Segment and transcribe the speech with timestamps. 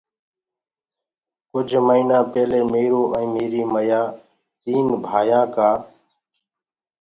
[1.51, 4.01] ڪجھ مهيٚنا پيلي ميرو ائيٚنٚ ميريٚ مَيآ
[4.63, 5.69] تينٚ ڀآيآنٚ ڪآ